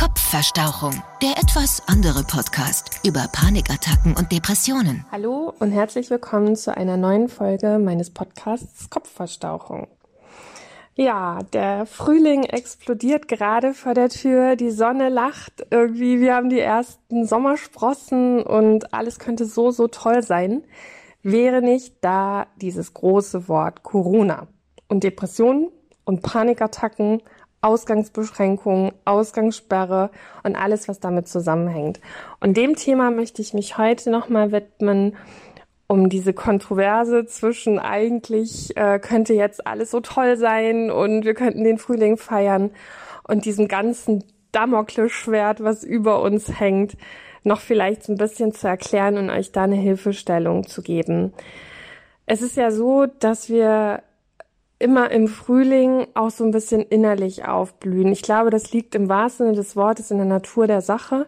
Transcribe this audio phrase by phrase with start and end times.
[0.00, 5.04] Kopfverstauchung, der etwas andere Podcast über Panikattacken und Depressionen.
[5.12, 9.88] Hallo und herzlich willkommen zu einer neuen Folge meines Podcasts Kopfverstauchung.
[10.94, 16.60] Ja, der Frühling explodiert gerade vor der Tür, die Sonne lacht irgendwie, wir haben die
[16.60, 20.64] ersten Sommersprossen und alles könnte so, so toll sein,
[21.22, 24.46] wäre nicht da dieses große Wort Corona
[24.88, 25.68] und Depressionen
[26.04, 27.20] und Panikattacken,
[27.62, 30.10] Ausgangsbeschränkungen, Ausgangssperre
[30.42, 32.00] und alles, was damit zusammenhängt.
[32.40, 35.16] Und dem Thema möchte ich mich heute nochmal widmen,
[35.86, 41.64] um diese Kontroverse zwischen eigentlich äh, könnte jetzt alles so toll sein und wir könnten
[41.64, 42.70] den Frühling feiern
[43.24, 46.96] und diesem ganzen Damoklesschwert, was über uns hängt,
[47.42, 51.32] noch vielleicht so ein bisschen zu erklären und euch da eine Hilfestellung zu geben.
[52.26, 54.02] Es ist ja so, dass wir
[54.80, 58.10] immer im Frühling auch so ein bisschen innerlich aufblühen.
[58.12, 61.26] Ich glaube, das liegt im wahrsten Sinne des Wortes in der Natur der Sache,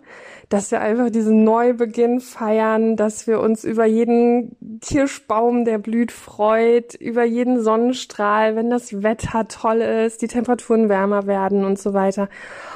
[0.48, 6.95] dass wir einfach diesen Neubeginn feiern, dass wir uns über jeden Kirschbaum, der blüht, freut,
[6.95, 12.30] über jeden Sonnenstrahl, wenn das Wetter toll ist, die Temperaturen wärmer werden und so weiter.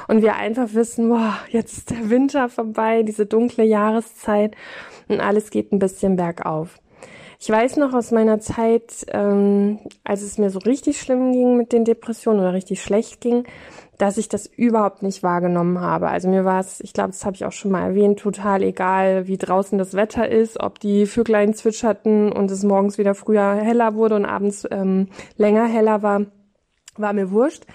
[0.07, 4.55] Und wir einfach wissen, boah, jetzt ist der Winter vorbei, diese dunkle Jahreszeit
[5.07, 6.79] und alles geht ein bisschen bergauf.
[7.39, 11.71] Ich weiß noch aus meiner Zeit, ähm, als es mir so richtig schlimm ging mit
[11.71, 13.43] den Depressionen oder richtig schlecht ging,
[13.99, 16.09] dass ich das überhaupt nicht wahrgenommen habe.
[16.09, 19.27] Also mir war es, ich glaube, das habe ich auch schon mal erwähnt, total egal,
[19.27, 23.93] wie draußen das Wetter ist, ob die Vöglein zwitscherten und es morgens wieder früher heller
[23.93, 26.25] wurde und abends ähm, länger heller war,
[26.95, 27.65] war mir wurscht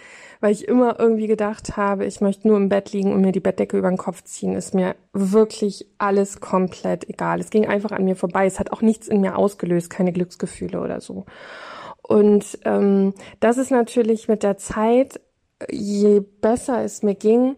[0.43, 3.39] weil ich immer irgendwie gedacht habe, ich möchte nur im Bett liegen und mir die
[3.39, 7.39] Bettdecke über den Kopf ziehen, ist mir wirklich alles komplett egal.
[7.39, 8.45] Es ging einfach an mir vorbei.
[8.45, 11.27] Es hat auch nichts in mir ausgelöst, keine Glücksgefühle oder so.
[12.03, 15.20] Und ähm, das ist natürlich mit der Zeit,
[15.70, 17.55] je besser es mir ging,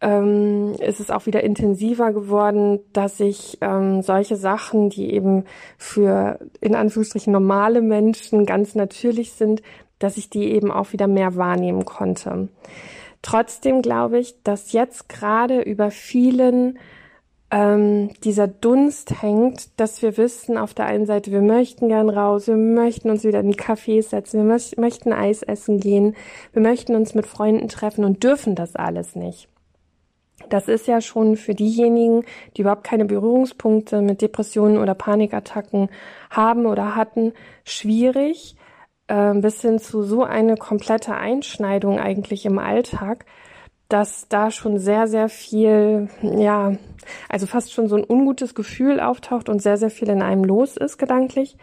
[0.00, 5.44] ähm, ist es auch wieder intensiver geworden, dass ich ähm, solche Sachen, die eben
[5.76, 9.62] für in Anführungsstrichen normale Menschen ganz natürlich sind,
[9.98, 12.48] dass ich die eben auch wieder mehr wahrnehmen konnte.
[13.22, 16.78] Trotzdem glaube ich, dass jetzt gerade über vielen
[17.50, 22.48] ähm, dieser Dunst hängt, dass wir wissen, auf der einen Seite, wir möchten gern raus,
[22.48, 26.16] wir möchten uns wieder in die Cafés setzen, wir mö möchten Eis essen gehen,
[26.52, 29.48] wir möchten uns mit Freunden treffen und dürfen das alles nicht.
[30.48, 32.24] Das ist ja schon für diejenigen,
[32.56, 35.88] die überhaupt keine Berührungspunkte mit Depressionen oder Panikattacken
[36.30, 37.32] haben oder hatten,
[37.64, 38.56] schwierig,
[39.08, 43.26] äh, bis hin zu so eine komplette Einschneidung eigentlich im Alltag,
[43.88, 46.72] dass da schon sehr, sehr viel, ja,
[47.28, 50.76] also fast schon so ein ungutes Gefühl auftaucht und sehr, sehr viel in einem los
[50.76, 51.56] ist gedanklich.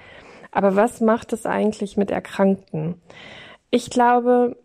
[0.52, 3.02] Aber was macht es eigentlich mit Erkrankten?
[3.69, 4.58] Ich glaube,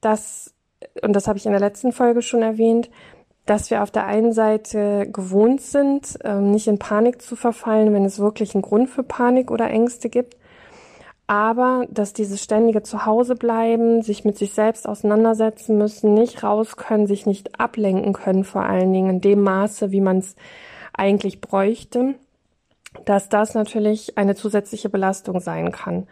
[0.00, 0.54] dass,
[1.02, 2.90] und das habe ich in der letzten Folge schon erwähnt,
[3.46, 8.04] dass wir auf der einen Seite gewohnt sind, ähm, nicht in Panik zu verfallen, wenn
[8.04, 10.36] es wirklich einen Grund für Panik oder Ängste gibt
[11.30, 17.06] aber dass dieses ständige Zuhause bleiben, sich mit sich selbst auseinandersetzen müssen, nicht raus können,
[17.06, 20.34] sich nicht ablenken können, vor allen Dingen in dem Maße, wie man es
[20.92, 22.16] eigentlich bräuchte,
[23.04, 26.08] dass das natürlich eine zusätzliche Belastung sein kann.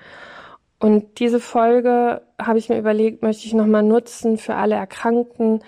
[0.78, 5.64] Und diese Folge habe ich mir überlegt, möchte ich nochmal nutzen, für alle Erkrankten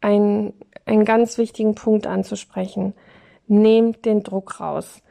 [0.00, 0.52] einen,
[0.86, 2.94] einen ganz wichtigen Punkt anzusprechen.
[3.48, 5.02] Nehmt den Druck raus.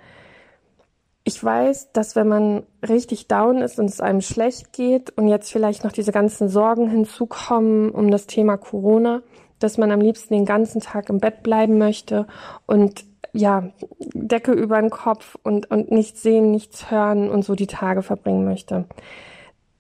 [1.32, 5.50] Ich weiß, dass wenn man richtig down ist und es einem schlecht geht und jetzt
[5.50, 9.22] vielleicht noch diese ganzen Sorgen hinzukommen um das Thema Corona,
[9.60, 12.28] dass man am liebsten den ganzen Tag im Bett bleiben möchte
[12.66, 13.70] und ja,
[14.14, 18.44] Decke über den Kopf und, und nichts sehen, nichts hören und so die Tage verbringen
[18.44, 18.84] möchte.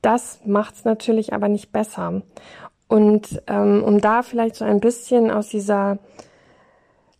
[0.01, 2.21] Das macht's natürlich aber nicht besser.
[2.87, 5.99] Und ähm, um da vielleicht so ein bisschen aus dieser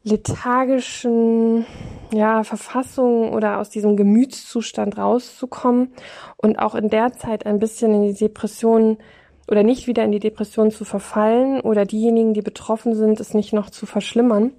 [0.03, 1.65] lethargischen
[2.11, 5.93] ja, Verfassung oder aus diesem Gemütszustand rauszukommen
[6.37, 8.97] und auch in der Zeit ein bisschen in die Depression
[9.47, 13.53] oder nicht wieder in die Depression zu verfallen oder diejenigen, die betroffen sind, es nicht
[13.53, 14.53] noch zu verschlimmern,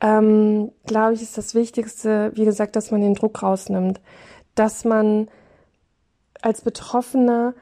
[0.00, 4.00] ähm, glaube ich, ist das Wichtigste, wie gesagt, dass man den Druck rausnimmt,
[4.54, 5.28] dass man
[6.40, 7.54] als Betroffener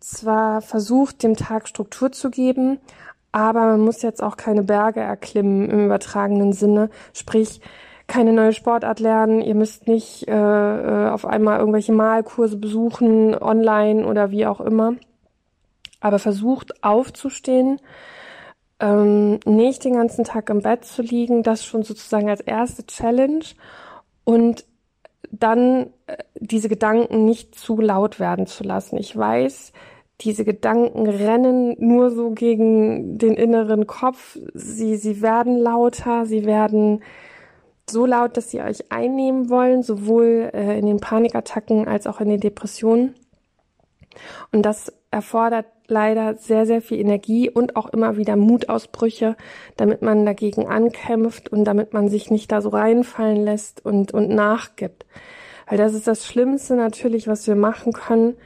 [0.00, 2.78] zwar versucht, dem Tag Struktur zu geben,
[3.32, 6.90] aber man muss jetzt auch keine Berge erklimmen im übertragenen Sinne.
[7.12, 7.60] Sprich,
[8.06, 14.06] keine neue Sportart lernen, ihr müsst nicht äh, äh, auf einmal irgendwelche Malkurse besuchen, online
[14.06, 14.94] oder wie auch immer.
[16.00, 17.80] Aber versucht aufzustehen,
[18.80, 23.44] ähm, nicht den ganzen Tag im Bett zu liegen, das schon sozusagen als erste Challenge
[24.24, 24.64] und
[25.30, 28.96] dann äh, diese Gedanken nicht zu laut werden zu lassen.
[28.96, 29.72] Ich weiß,
[30.20, 34.38] diese Gedanken rennen nur so gegen den inneren Kopf.
[34.52, 37.02] Sie, sie werden lauter, sie werden
[37.88, 42.28] so laut, dass sie euch einnehmen wollen, sowohl äh, in den Panikattacken als auch in
[42.28, 43.14] den Depressionen.
[44.52, 49.36] Und das erfordert leider sehr, sehr viel Energie und auch immer wieder Mutausbrüche,
[49.76, 54.28] damit man dagegen ankämpft und damit man sich nicht da so reinfallen lässt und, und
[54.28, 55.06] nachgibt.
[55.66, 58.36] Weil das ist das Schlimmste natürlich, was wir machen können,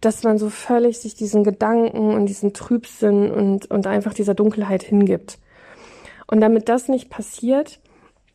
[0.00, 4.82] dass man so völlig sich diesen Gedanken und diesen Trübsinn und, und einfach dieser Dunkelheit
[4.82, 5.38] hingibt.
[6.26, 7.80] Und damit das nicht passiert,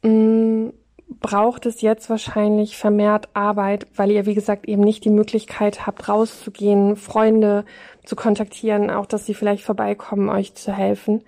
[0.02, 0.74] mh, mm,
[1.20, 6.08] braucht es jetzt wahrscheinlich vermehrt Arbeit, weil ihr, wie gesagt, eben nicht die Möglichkeit habt,
[6.08, 7.66] rauszugehen, Freunde
[8.06, 11.24] zu kontaktieren, auch dass sie vielleicht vorbeikommen, euch zu helfen.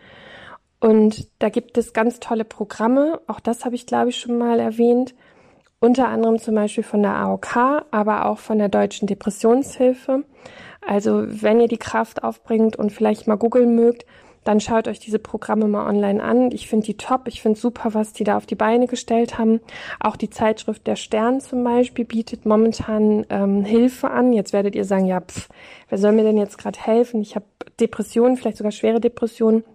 [0.79, 4.59] Und da gibt es ganz tolle Programme, auch das habe ich, glaube ich, schon mal
[4.59, 5.13] erwähnt,
[5.83, 7.57] unter anderem zum Beispiel von der AOK,
[7.91, 10.24] aber auch von der Deutschen Depressionshilfe.
[10.80, 14.06] Also wenn ihr die Kraft aufbringt und vielleicht mal googeln mögt,
[14.45, 16.51] dann schaut euch diese Programme mal online an.
[16.51, 17.27] Ich finde die top.
[17.27, 19.59] Ich finde super, was die da auf die Beine gestellt haben.
[20.00, 24.31] Auch die Zeitschrift Der Stern zum Beispiel bietet momentan ähm, Hilfe an.
[24.31, 25.50] Jetzt werdet ihr sagen, ja, pff,
[25.89, 27.21] wer soll mir denn jetzt gerade helfen?
[27.21, 27.45] Ich habe
[27.81, 29.65] Depressionen, vielleicht sogar schwere Depressionen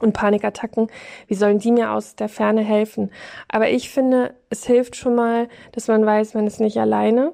[0.00, 0.88] und Panikattacken,
[1.26, 3.10] wie sollen die mir aus der Ferne helfen?
[3.48, 7.32] Aber ich finde, es hilft schon mal, dass man weiß, man ist nicht alleine.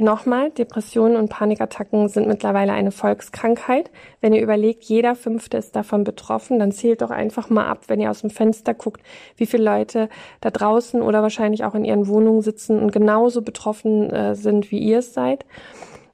[0.00, 3.90] Nochmal, Depressionen und Panikattacken sind mittlerweile eine Volkskrankheit.
[4.22, 8.00] Wenn ihr überlegt, jeder Fünfte ist davon betroffen, dann zählt doch einfach mal ab, wenn
[8.00, 9.02] ihr aus dem Fenster guckt,
[9.36, 10.08] wie viele Leute
[10.40, 14.78] da draußen oder wahrscheinlich auch in ihren Wohnungen sitzen und genauso betroffen äh, sind, wie
[14.78, 15.44] ihr es seid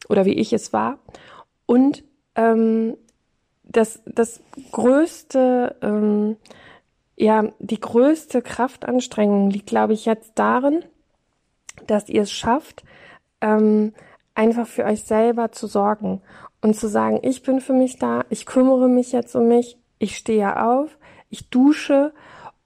[0.09, 0.99] oder wie ich es war.
[1.67, 2.03] Und
[2.35, 2.97] ähm,
[3.77, 4.41] das, das
[4.73, 6.37] größte, ähm,
[7.17, 10.85] ja, die größte Kraftanstrengung liegt, glaube ich, jetzt darin,
[11.87, 12.85] dass ihr es schafft,
[13.41, 13.93] ähm,
[14.35, 16.23] einfach für euch selber zu sorgen
[16.63, 20.17] und zu sagen, ich bin für mich da, ich kümmere mich jetzt um mich, ich
[20.17, 20.99] stehe auf,
[21.31, 22.13] ich dusche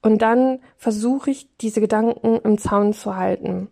[0.03, 3.69] und dann versuche ich, diese Gedanken im Zaun zu halten.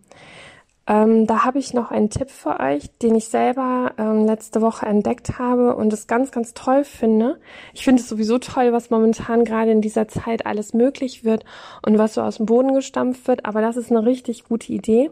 [0.89, 4.87] Ähm, da habe ich noch einen Tipp für euch, den ich selber ähm, letzte Woche
[4.87, 7.39] entdeckt habe und es ganz, ganz toll finde.
[7.75, 11.45] Ich finde es sowieso toll, was momentan gerade in dieser Zeit alles möglich wird
[11.85, 15.11] und was so aus dem Boden gestampft wird, aber das ist eine richtig gute Idee.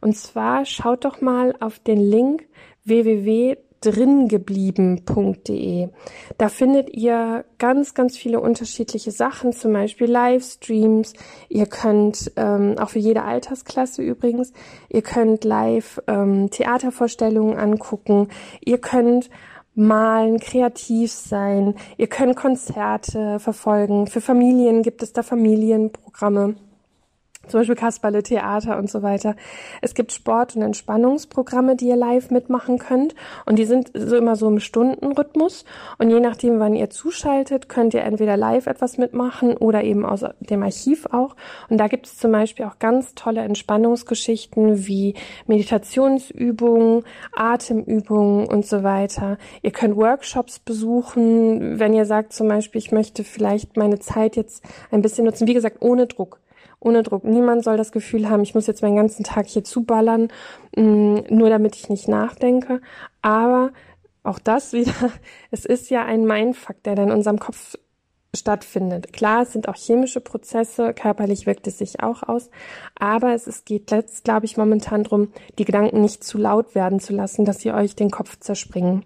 [0.00, 2.48] Und zwar schaut doch mal auf den Link
[2.84, 5.88] www dringeblieben.de.
[6.38, 11.14] Da findet ihr ganz, ganz viele unterschiedliche Sachen, zum Beispiel Livestreams.
[11.48, 14.52] Ihr könnt, ähm, auch für jede Altersklasse übrigens,
[14.88, 18.28] ihr könnt live ähm, Theatervorstellungen angucken.
[18.64, 19.30] Ihr könnt
[19.74, 21.74] malen, kreativ sein.
[21.96, 24.06] Ihr könnt Konzerte verfolgen.
[24.06, 26.56] Für Familien gibt es da Familienprogramme
[27.52, 29.36] zum Beispiel Kasperle Theater und so weiter.
[29.82, 33.14] Es gibt Sport- und Entspannungsprogramme, die ihr live mitmachen könnt.
[33.44, 35.64] Und die sind so immer so im Stundenrhythmus.
[35.98, 40.24] Und je nachdem, wann ihr zuschaltet, könnt ihr entweder live etwas mitmachen oder eben aus
[40.40, 41.36] dem Archiv auch.
[41.68, 45.14] Und da gibt es zum Beispiel auch ganz tolle Entspannungsgeschichten wie
[45.46, 49.36] Meditationsübungen, Atemübungen und so weiter.
[49.60, 54.64] Ihr könnt Workshops besuchen, wenn ihr sagt zum Beispiel, ich möchte vielleicht meine Zeit jetzt
[54.90, 56.40] ein bisschen nutzen, wie gesagt, ohne Druck
[56.84, 57.24] ohne Druck.
[57.24, 60.28] Niemand soll das Gefühl haben, ich muss jetzt meinen ganzen Tag hier zuballern,
[60.76, 62.80] mm, nur damit ich nicht nachdenke.
[63.22, 63.72] Aber
[64.22, 64.92] auch das wieder,
[65.50, 67.76] es ist ja ein Mindfuck, der dann in unserem Kopf
[68.34, 69.12] stattfindet.
[69.12, 72.50] Klar, es sind auch chemische Prozesse, körperlich wirkt es sich auch aus,
[72.94, 76.98] aber es ist, geht jetzt, glaube ich, momentan drum, die Gedanken nicht zu laut werden
[76.98, 79.04] zu lassen, dass sie euch den Kopf zerspringen.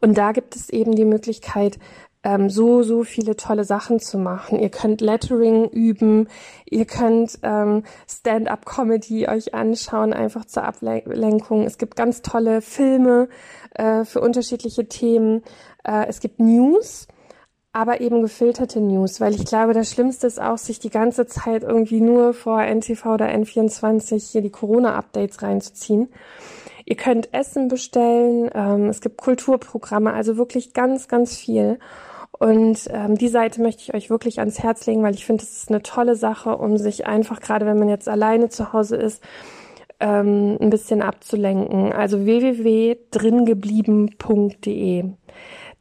[0.00, 1.78] Und da gibt es eben die Möglichkeit,
[2.22, 4.58] ähm, so, so viele tolle Sachen zu machen.
[4.58, 6.28] Ihr könnt Lettering üben,
[6.66, 11.64] ihr könnt ähm, Stand-up-Comedy euch anschauen, einfach zur Ablenkung.
[11.64, 13.28] Es gibt ganz tolle Filme
[13.74, 15.42] äh, für unterschiedliche Themen.
[15.84, 17.08] Äh, es gibt News
[17.72, 21.62] aber eben gefilterte News, weil ich glaube, das Schlimmste ist auch, sich die ganze Zeit
[21.62, 26.08] irgendwie nur vor NTV oder N24 hier die Corona-Updates reinzuziehen.
[26.84, 31.78] Ihr könnt Essen bestellen, ähm, es gibt Kulturprogramme, also wirklich ganz, ganz viel.
[32.40, 35.58] Und ähm, die Seite möchte ich euch wirklich ans Herz legen, weil ich finde, es
[35.58, 39.22] ist eine tolle Sache, um sich einfach, gerade wenn man jetzt alleine zu Hause ist,
[40.00, 41.92] ähm, ein bisschen abzulenken.
[41.92, 45.04] Also www.dringeblieben.de.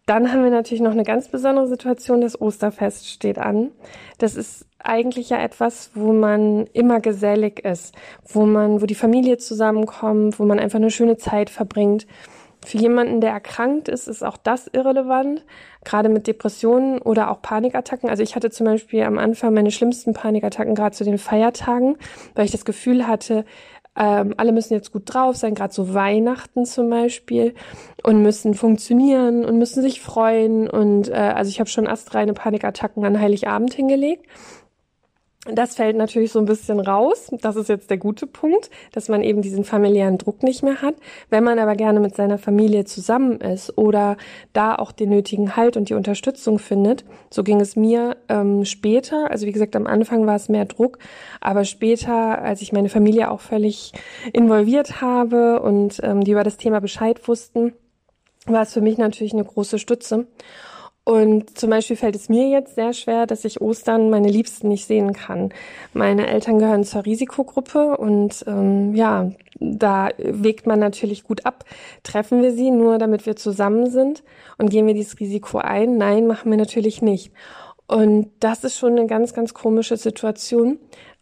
[0.05, 2.19] Dann haben wir natürlich noch eine ganz besondere Situation.
[2.19, 3.71] Das Osterfest steht an.
[4.17, 9.37] Das ist eigentlich ja etwas, wo man immer gesellig ist, wo man, wo die Familie
[9.37, 12.05] zusammenkommt, wo man einfach eine schöne Zeit verbringt.
[12.65, 15.45] Für jemanden, der erkrankt ist, ist auch das irrelevant,
[15.85, 18.09] gerade mit Depressionen oder auch Panikattacken.
[18.09, 21.97] Also ich hatte zum Beispiel am Anfang meine schlimmsten Panikattacken gerade zu den Feiertagen,
[22.35, 23.45] weil ich das Gefühl hatte,
[23.95, 27.53] ähm, alle müssen jetzt gut drauf sein, gerade so Weihnachten zum Beispiel,
[28.03, 30.69] und müssen funktionieren und müssen sich freuen.
[30.69, 34.25] Und äh, also ich habe schon astreine Panikattacken an Heiligabend hingelegt.
[35.45, 37.31] Das fällt natürlich so ein bisschen raus.
[37.41, 40.95] Das ist jetzt der gute Punkt, dass man eben diesen familiären Druck nicht mehr hat.
[41.29, 44.17] Wenn man aber gerne mit seiner Familie zusammen ist oder
[44.51, 49.31] da auch den nötigen Halt und die Unterstützung findet, so ging es mir ähm, später.
[49.31, 50.99] Also wie gesagt, am Anfang war es mehr Druck,
[51.39, 53.93] aber später, als ich meine Familie auch völlig
[54.33, 57.71] involviert habe und ähm, die über das Thema Bescheid wussten,
[58.45, 60.27] war es für mich natürlich eine große Stütze.
[61.09, 64.85] Und zum Beispiel fällt es mir jetzt sehr schwer, dass ich Ostern meine Liebsten nicht
[64.85, 65.49] sehen kann.
[65.91, 71.65] Meine Eltern gehören zur Risikogruppe und ähm, ja, da wägt man natürlich gut ab.
[72.03, 74.23] Treffen wir sie nur, damit wir zusammen sind
[74.59, 75.97] und gehen wir dieses Risiko ein?
[75.97, 77.31] Nein, machen wir natürlich nicht.
[77.87, 80.77] Und das ist schon eine ganz, ganz komische Situation.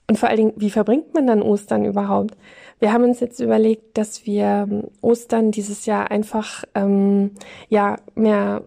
[0.09, 2.35] Und vor allen Dingen, wie verbringt man dann Ostern überhaupt?
[2.79, 7.31] Wir haben uns jetzt überlegt, dass wir ähm, Ostern dieses Jahr einfach ähm,
[7.69, 8.63] ja mehr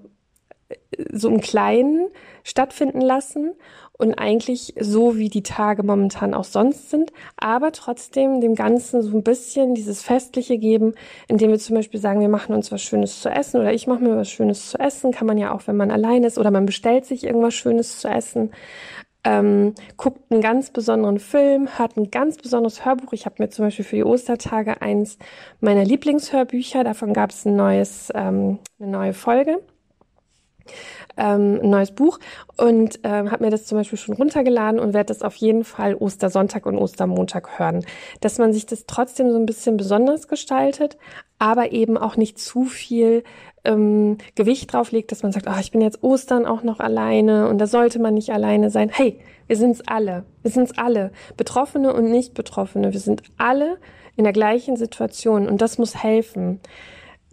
[1.12, 2.08] so im Kleinen
[2.44, 3.52] stattfinden lassen
[4.00, 9.16] und eigentlich so, wie die Tage momentan auch sonst sind, aber trotzdem dem Ganzen so
[9.16, 10.94] ein bisschen dieses Festliche geben,
[11.28, 14.02] indem wir zum Beispiel sagen, wir machen uns was Schönes zu essen oder ich mache
[14.02, 16.64] mir was Schönes zu essen, kann man ja auch, wenn man allein ist oder man
[16.64, 18.52] bestellt sich irgendwas Schönes zu essen.
[19.22, 23.12] Ähm, guckt einen ganz besonderen Film, hört ein ganz besonderes Hörbuch.
[23.12, 25.18] Ich habe mir zum Beispiel für die Ostertage eins
[25.60, 29.58] meiner Lieblingshörbücher, davon gab es ein neues, ähm, eine neue Folge
[31.16, 32.18] ähm, ein neues Buch
[32.56, 35.94] und ähm, habe mir das zum Beispiel schon runtergeladen und werde das auf jeden Fall
[35.94, 37.84] Ostersonntag und Ostermontag hören.
[38.20, 40.96] Dass man sich das trotzdem so ein bisschen besonders gestaltet,
[41.38, 43.24] aber eben auch nicht zu viel
[43.64, 47.58] ähm, Gewicht drauflegt, dass man sagt, oh, ich bin jetzt Ostern auch noch alleine und
[47.58, 48.90] da sollte man nicht alleine sein.
[48.92, 50.24] Hey, wir sind's alle.
[50.42, 51.12] Wir sind's alle.
[51.36, 52.92] Betroffene und Nicht-Betroffene.
[52.92, 53.78] Wir sind alle
[54.16, 56.60] in der gleichen Situation und das muss helfen.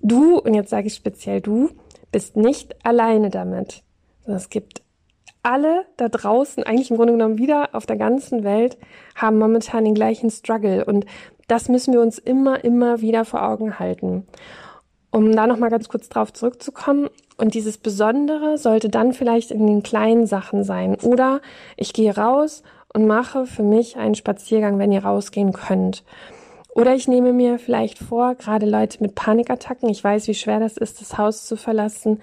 [0.01, 1.69] Du, und jetzt sage ich speziell du,
[2.17, 3.83] bist nicht alleine damit.
[4.25, 4.81] Es gibt
[5.43, 8.75] alle da draußen, eigentlich im Grunde genommen wieder auf der ganzen Welt,
[9.13, 10.83] haben momentan den gleichen Struggle.
[10.83, 11.05] Und
[11.47, 14.25] das müssen wir uns immer, immer wieder vor Augen halten.
[15.11, 17.07] Um da nochmal ganz kurz drauf zurückzukommen.
[17.37, 20.95] Und dieses Besondere sollte dann vielleicht in den kleinen Sachen sein.
[21.03, 21.39] Oder
[21.75, 22.63] ich gehe raus
[22.95, 26.03] und mache für mich einen Spaziergang, wenn ihr rausgehen könnt.
[26.77, 30.77] Oder ich nehme mir vielleicht vor, gerade Leute mit Panikattacken, ich weiß, wie schwer das
[30.77, 32.21] ist, das Haus zu verlassen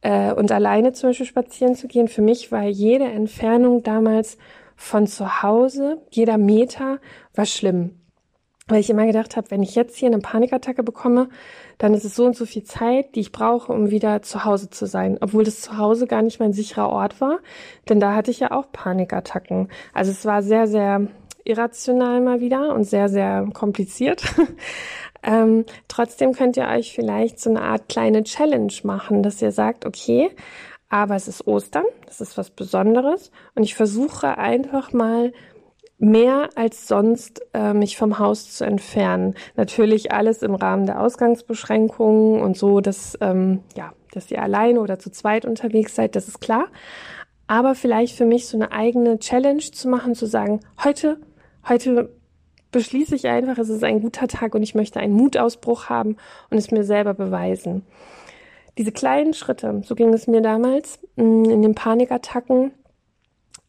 [0.00, 2.06] äh, und alleine zum Beispiel spazieren zu gehen.
[2.06, 4.38] Für mich war jede Entfernung damals
[4.76, 7.00] von zu Hause, jeder Meter
[7.34, 7.98] war schlimm.
[8.68, 11.28] Weil ich immer gedacht habe, wenn ich jetzt hier eine Panikattacke bekomme,
[11.78, 14.70] dann ist es so und so viel Zeit, die ich brauche, um wieder zu Hause
[14.70, 15.18] zu sein.
[15.20, 17.40] Obwohl das zu Hause gar nicht mein sicherer Ort war,
[17.88, 19.68] denn da hatte ich ja auch Panikattacken.
[19.92, 21.08] Also es war sehr, sehr
[21.46, 24.24] irrational mal wieder und sehr, sehr kompliziert.
[25.22, 29.86] ähm, trotzdem könnt ihr euch vielleicht so eine Art kleine Challenge machen, dass ihr sagt,
[29.86, 30.30] okay,
[30.88, 35.32] aber es ist Ostern, das ist was Besonderes und ich versuche einfach mal
[35.98, 39.34] mehr als sonst äh, mich vom Haus zu entfernen.
[39.56, 44.98] Natürlich alles im Rahmen der Ausgangsbeschränkungen und so, dass ähm, ja, dass ihr alleine oder
[44.98, 46.66] zu zweit unterwegs seid, das ist klar.
[47.46, 51.20] Aber vielleicht für mich so eine eigene Challenge zu machen, zu sagen, heute
[51.68, 52.10] Heute
[52.70, 56.16] beschließe ich einfach, es ist ein guter Tag und ich möchte einen Mutausbruch haben
[56.50, 57.82] und es mir selber beweisen.
[58.78, 62.72] Diese kleinen Schritte, so ging es mir damals mm, in den Panikattacken,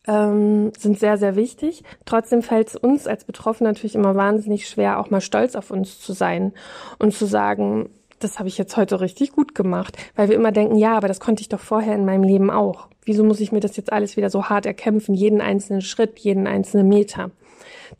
[0.07, 1.83] ähm, sind sehr, sehr wichtig.
[2.05, 5.99] Trotzdem fällt es uns als Betroffenen natürlich immer wahnsinnig schwer, auch mal stolz auf uns
[5.99, 6.53] zu sein
[6.99, 7.89] und zu sagen,
[8.19, 11.19] das habe ich jetzt heute richtig gut gemacht, weil wir immer denken, ja, aber das
[11.19, 12.87] konnte ich doch vorher in meinem Leben auch.
[13.05, 16.47] Wieso muss ich mir das jetzt alles wieder so hart erkämpfen, jeden einzelnen Schritt, jeden
[16.47, 17.31] einzelnen Meter?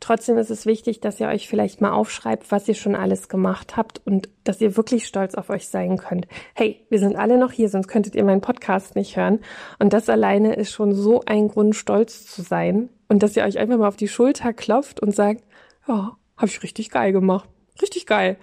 [0.00, 3.76] Trotzdem ist es wichtig, dass ihr euch vielleicht mal aufschreibt, was ihr schon alles gemacht
[3.76, 6.26] habt und dass ihr wirklich stolz auf euch sein könnt.
[6.54, 9.40] Hey, wir sind alle noch hier, sonst könntet ihr meinen Podcast nicht hören.
[9.78, 12.88] Und das alleine ist schon so ein Grund, stolz zu sein.
[13.08, 15.42] Und dass ihr euch einfach mal auf die Schulter klopft und sagt,
[15.86, 17.48] ja, habe ich richtig geil gemacht.
[17.80, 18.36] Richtig geil.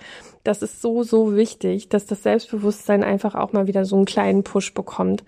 [0.44, 4.44] Das ist so, so wichtig, dass das Selbstbewusstsein einfach auch mal wieder so einen kleinen
[4.44, 5.24] Push bekommt.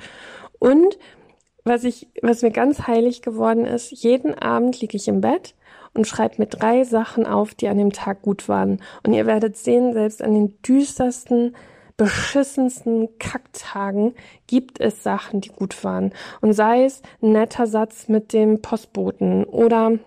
[0.60, 0.98] Und
[1.64, 5.54] was ich, was mir ganz heilig geworden ist, jeden Abend liege ich im Bett
[5.98, 8.82] und schreibt mir drei Sachen auf, die an dem Tag gut waren.
[9.04, 11.56] Und ihr werdet sehen, selbst an den düstersten,
[11.98, 14.14] beschissensten Kacktagen
[14.46, 16.14] gibt es Sachen, die gut waren.
[16.42, 19.98] Und sei es ein netter Satz mit dem Postboten oder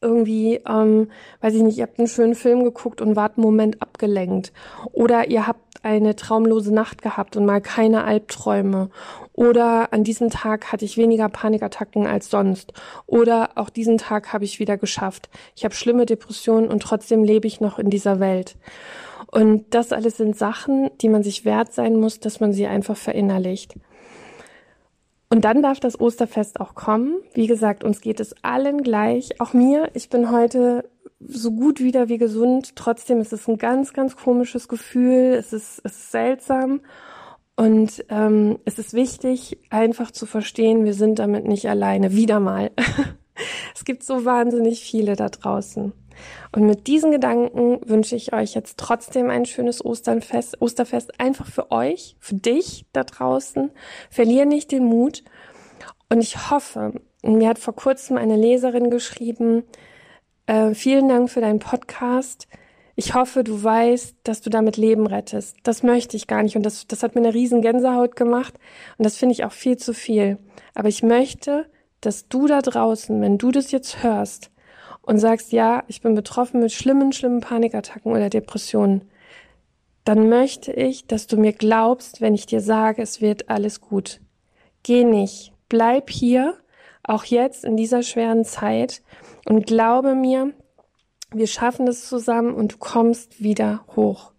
[0.00, 1.10] irgendwie, ähm,
[1.40, 4.52] weiß ich nicht, ihr habt einen schönen Film geguckt und wart einen Moment abgelenkt.
[4.92, 8.90] Oder ihr habt eine traumlose Nacht gehabt und mal keine Albträume.
[9.32, 12.72] Oder an diesem Tag hatte ich weniger Panikattacken als sonst.
[13.06, 15.28] Oder auch diesen Tag habe ich wieder geschafft.
[15.54, 18.56] Ich habe schlimme Depressionen und trotzdem lebe ich noch in dieser Welt.
[19.30, 22.96] Und das alles sind Sachen, die man sich wert sein muss, dass man sie einfach
[22.96, 23.74] verinnerlicht.
[25.36, 27.20] Und dann darf das Osterfest auch kommen.
[27.34, 29.38] Wie gesagt, uns geht es allen gleich.
[29.38, 29.90] Auch mir.
[29.92, 30.88] Ich bin heute
[31.20, 32.74] so gut wieder wie gesund.
[32.74, 35.34] Trotzdem ist es ein ganz, ganz komisches Gefühl.
[35.34, 36.80] Es ist, es ist seltsam.
[37.54, 42.14] Und ähm, es ist wichtig, einfach zu verstehen, wir sind damit nicht alleine.
[42.14, 42.70] Wieder mal.
[43.74, 45.92] es gibt so wahnsinnig viele da draußen.
[46.52, 51.70] Und mit diesen Gedanken wünsche ich euch jetzt trotzdem ein schönes Osternfest, Osterfest einfach für
[51.70, 53.70] euch, für dich da draußen.
[54.10, 55.22] Verlier nicht den Mut.
[56.08, 56.92] Und ich hoffe,
[57.22, 59.64] mir hat vor kurzem eine Leserin geschrieben,
[60.46, 62.46] äh, vielen Dank für deinen Podcast.
[62.94, 65.56] Ich hoffe, du weißt, dass du damit Leben rettest.
[65.64, 66.56] Das möchte ich gar nicht.
[66.56, 68.54] Und das, das hat mir eine riesen Gänsehaut gemacht.
[68.96, 70.38] Und das finde ich auch viel zu viel.
[70.74, 71.66] Aber ich möchte,
[72.00, 74.50] dass du da draußen, wenn du das jetzt hörst,
[75.06, 79.08] und sagst, ja, ich bin betroffen mit schlimmen, schlimmen Panikattacken oder Depressionen,
[80.04, 84.20] dann möchte ich, dass du mir glaubst, wenn ich dir sage, es wird alles gut.
[84.82, 86.54] Geh nicht, bleib hier,
[87.02, 89.02] auch jetzt in dieser schweren Zeit
[89.44, 90.52] und glaube mir,
[91.32, 94.32] wir schaffen das zusammen und du kommst wieder hoch.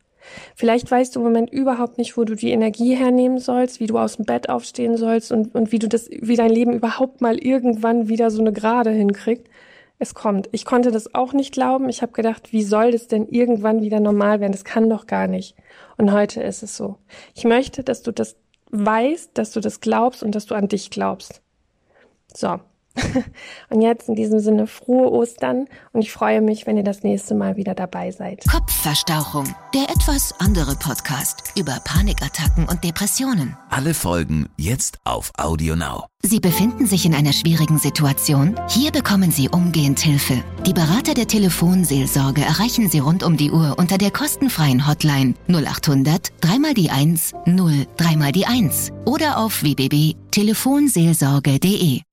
[0.56, 3.98] Vielleicht weißt du im Moment überhaupt nicht, wo du die Energie hernehmen sollst, wie du
[3.98, 7.38] aus dem Bett aufstehen sollst und, und wie du das, wie dein Leben überhaupt mal
[7.38, 9.50] irgendwann wieder so eine Gerade hinkriegt
[10.00, 10.50] es kommt.
[10.52, 11.90] Ich konnte das auch nicht glauben.
[11.90, 14.52] Ich habe gedacht, wie soll das denn irgendwann wieder normal werden?
[14.52, 15.56] Das kann doch gar nicht.
[15.98, 16.98] Und heute ist es so.
[17.34, 18.36] Ich möchte, dass du das
[18.70, 21.42] weißt, dass du das glaubst und dass du an dich glaubst.
[22.34, 22.60] So,
[23.70, 27.36] Und jetzt in diesem Sinne frohe Ostern und ich freue mich, wenn ihr das nächste
[27.36, 28.44] Mal wieder dabei seid.
[28.50, 33.56] Kopfverstauchung, der etwas andere Podcast über Panikattacken und Depressionen.
[33.70, 36.06] Alle Folgen jetzt auf Audio Now.
[36.24, 38.60] Sie befinden sich in einer schwierigen Situation?
[38.68, 40.44] Hier bekommen Sie umgehend Hilfe.
[40.66, 46.34] Die Berater der Telefonseelsorge erreichen Sie rund um die Uhr unter der kostenfreien Hotline 0800
[46.42, 52.07] 3 die 1 0 3 die 1 oder auf www.telefonseelsorge.de.